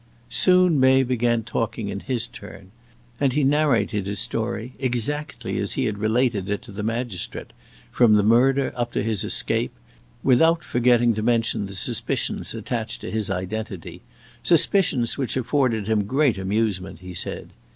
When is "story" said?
4.17-4.73